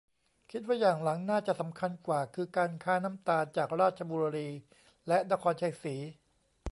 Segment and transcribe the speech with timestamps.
[0.51, 4.49] คิดว่าอย่างหลังน่าจะสำคัญกว่า คือการค้าน้ำตาลจากราชบุรี
[5.07, 5.95] และนครไชยศรี